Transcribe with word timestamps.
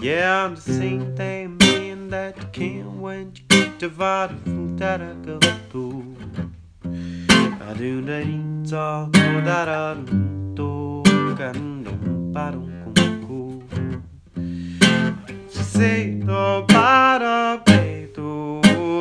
Yeah, 0.00 0.44
I'm 0.44 0.54
the 0.56 0.60
same 0.60 1.16
thing, 1.16 1.56
man, 1.56 2.10
that 2.10 2.52
can 2.52 3.00
when 3.00 3.32
you 3.34 3.42
get 3.48 3.78
divided 3.78 4.38
from 4.42 4.76
that 4.76 5.00
I 5.00 5.14
go 5.14 5.38
to. 5.72 6.16
I 6.84 7.74
do 7.78 8.02
that 8.02 8.26
eat 8.26 8.72
all 8.74 9.06
that 9.06 9.68
I 9.68 9.94
do, 10.54 11.02
aceito 15.74 16.64
para 16.68 17.60
peito 17.64 18.60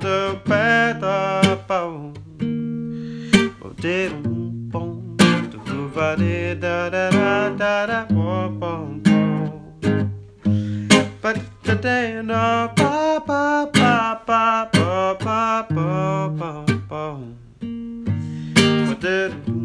de 0.00 0.36
peta 0.48 1.58
pau. 1.68 2.10
Vou 3.60 3.74
ter 3.74 4.10
um 4.26 4.68
ponto 4.72 5.58
do 5.58 5.88
vale 5.90 6.54
da 6.54 6.88
da 6.88 7.10
da 7.10 7.48
da 7.50 7.86
da 7.86 8.06
pom 8.06 8.58
pom 8.58 9.00
pom. 9.04 9.60
But 11.20 11.38
today 11.62 12.22
no 12.22 12.70
pa 12.74 13.20
pa 13.20 13.66
pa 13.70 14.22
pa 14.24 14.66
pa 14.72 15.66
pa 15.68 16.32
pa 16.38 16.64
pa. 16.88 17.18
Vou 18.86 18.94
ter 18.96 19.32
um 19.48 19.63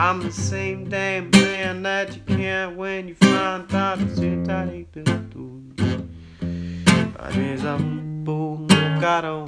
I'm 0.00 0.20
the 0.20 0.30
same 0.30 0.88
damn 0.88 1.28
man 1.32 1.82
that 1.82 2.14
you 2.14 2.22
can 2.24 2.76
when 2.76 3.08
you 3.08 3.16
find 3.16 3.74
out 3.74 3.98
que 3.98 4.04
você 4.04 4.40
tá 4.46 4.64
deitando 4.64 5.28
tudo. 5.28 5.74
Às 7.18 7.34
vezes 7.34 7.66
há 7.66 7.74
um 7.74 8.22
pouco, 8.24 8.68
carão, 9.00 9.44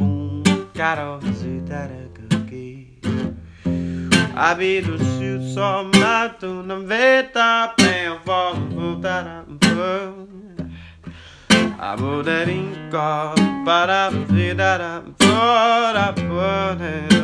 um 0.00 0.42
carão. 0.74 1.20
A 4.34 4.54
vida 4.54 4.98
se 4.98 5.54
só 5.54 5.84
mata, 5.84 6.48
não 6.48 6.84
vê, 6.84 7.22
tá 7.22 7.72
bem, 7.78 8.10
volta, 8.24 8.60
voltará, 8.74 9.44
volta. 9.46 10.68
A 11.78 11.96
mulher 11.96 12.48
encosta 12.48 13.40
para 13.64 14.10
virar 14.10 14.80
a 14.80 15.02
fora. 15.24 17.15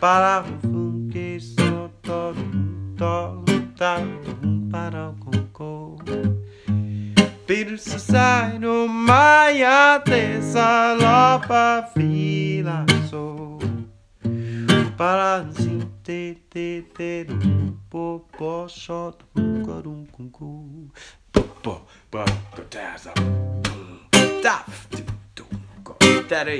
para 0.00 0.42
funke 0.62 1.38
so 1.38 1.90
to 2.00 2.34
to 2.96 3.44
ta 3.76 4.00
para 4.72 5.12
koko 5.20 6.00
Pirsu 7.46 7.98
sai 7.98 8.58
no 8.58 8.88
maia 8.88 10.00
te 10.00 10.40
salopa 10.40 11.90
fila 11.92 12.86
so 13.10 13.58
para 14.96 15.44
sim 15.52 15.84
te 16.02 16.34
te 16.48 16.80
te 16.96 17.26
po 17.90 18.24
po 18.38 18.68
so 18.68 19.12
karum 19.36 20.08
kunku 20.16 20.88
po 21.30 21.42
po 21.60 21.74
po 22.10 22.24
ta 22.72 22.96
ta 24.40 24.64
tu 24.88 25.04
tu 25.36 25.44
ko 25.84 25.92
ta 26.24 26.40
re 26.48 26.56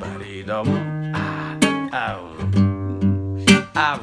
Ba-dee-dum. 0.00 0.68
Ah, 1.14 1.58
ow. 1.90 2.22
Ow. 3.74 4.00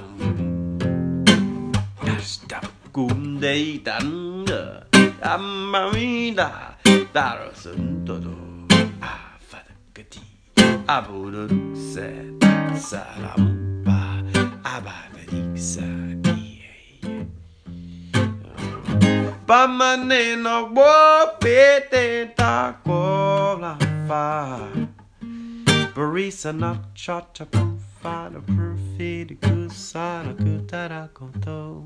Stop 2.19 2.67
cum 2.91 3.39
day 3.39 3.79
tan. 3.79 4.43
Amma 5.21 5.89
vida. 5.93 6.75
Dar 7.13 7.51
sun 7.55 8.03
todo. 8.05 8.35
Ah, 9.01 9.39
fadagati. 9.39 10.19
Abudun 10.87 11.75
said. 11.75 12.35
Salam. 12.75 13.81
Ba. 13.87 14.19
Abadisa. 14.67 15.87
Pamane 19.45 20.35
no 20.41 20.73
bo 20.73 21.37
pete 21.39 22.33
tako. 22.35 23.14
Barisa 25.95 26.51
not 26.53 26.87
shot 26.93 27.39
a 27.39 27.45
profile, 27.45 28.35
a 28.35 28.41
perfect 28.41 29.39
gusan, 29.39 30.31
a 30.31 30.33
kutara 30.33 31.07
koto. 31.13 31.85